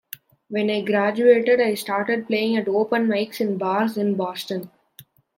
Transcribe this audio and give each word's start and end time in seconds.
When 0.47 0.71
I 0.71 0.81
graduated, 0.81 1.59
I 1.61 1.75
started 1.75 2.25
playing 2.25 2.57
at 2.57 2.67
open 2.67 3.05
mics 3.05 3.39
in 3.39 3.59
bars 3.59 3.97
in 3.97 4.15
Boston. 4.15 4.71